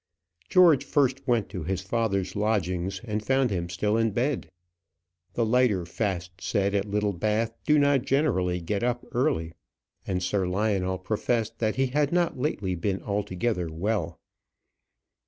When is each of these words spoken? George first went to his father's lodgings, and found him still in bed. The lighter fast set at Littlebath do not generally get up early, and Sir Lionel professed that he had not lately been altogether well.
George 0.49 0.83
first 0.83 1.27
went 1.27 1.47
to 1.49 1.61
his 1.63 1.81
father's 1.81 2.35
lodgings, 2.35 3.01
and 3.03 3.23
found 3.23 3.51
him 3.51 3.69
still 3.69 3.97
in 3.97 4.09
bed. 4.09 4.49
The 5.35 5.45
lighter 5.45 5.85
fast 5.85 6.41
set 6.41 6.73
at 6.73 6.87
Littlebath 6.89 7.53
do 7.67 7.77
not 7.77 8.01
generally 8.01 8.61
get 8.61 8.81
up 8.81 9.05
early, 9.11 9.53
and 10.07 10.23
Sir 10.23 10.47
Lionel 10.47 10.97
professed 10.97 11.59
that 11.59 11.75
he 11.75 11.85
had 11.85 12.11
not 12.11 12.35
lately 12.35 12.73
been 12.73 13.03
altogether 13.03 13.71
well. 13.71 14.19